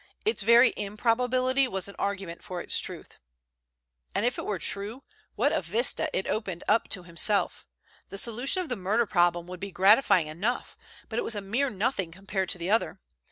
[0.25, 3.19] It's very improbability was an argument for its truth.
[4.15, 5.03] And if it were true,
[5.35, 7.67] what a vista it opened up to himself!
[8.09, 10.75] The solution of the murder problem would be gratifying enough
[11.07, 12.99] but it was a mere nothing compared to the other.